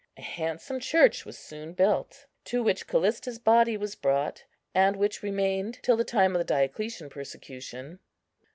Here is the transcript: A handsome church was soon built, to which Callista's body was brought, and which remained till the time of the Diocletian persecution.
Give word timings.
A 0.17 0.21
handsome 0.23 0.79
church 0.79 1.25
was 1.27 1.37
soon 1.37 1.73
built, 1.73 2.25
to 2.45 2.63
which 2.63 2.87
Callista's 2.87 3.37
body 3.37 3.77
was 3.77 3.93
brought, 3.93 4.45
and 4.73 4.95
which 4.95 5.21
remained 5.21 5.77
till 5.83 5.95
the 5.95 6.03
time 6.03 6.33
of 6.35 6.39
the 6.39 6.43
Diocletian 6.43 7.11
persecution. 7.11 7.99